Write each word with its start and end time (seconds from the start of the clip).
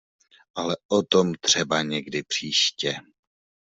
Ale 0.55 0.75
o 0.87 1.03
tom 1.03 1.33
třeba 1.35 1.81
někdy 1.81 2.23
příště. 2.23 2.95